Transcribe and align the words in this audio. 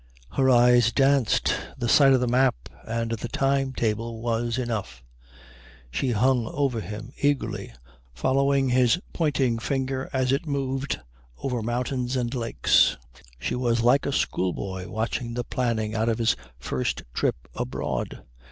Her 0.31 0.49
eyes 0.49 0.91
danced. 0.91 1.53
The 1.77 1.87
sight 1.87 2.13
of 2.13 2.21
the 2.21 2.27
map 2.27 2.69
and 2.87 3.11
the 3.11 3.27
time 3.27 3.71
table 3.71 4.19
was 4.19 4.57
enough. 4.57 5.03
She 5.91 6.09
hung 6.09 6.47
over 6.47 6.81
him 6.81 7.11
eagerly, 7.21 7.71
following 8.11 8.69
his 8.69 8.97
pointing 9.13 9.59
finger 9.59 10.09
as 10.11 10.31
it 10.31 10.47
moved 10.47 10.99
over 11.43 11.61
mountains 11.61 12.15
and 12.15 12.33
lakes. 12.33 12.97
She 13.37 13.53
was 13.53 13.81
like 13.81 14.07
a 14.07 14.11
schoolboy 14.11 14.87
watching 14.89 15.35
the 15.35 15.43
planning 15.43 15.93
out 15.93 16.09
of 16.09 16.17
his 16.17 16.35
first 16.57 17.03
trip 17.13 17.35
abroad. 17.53 18.23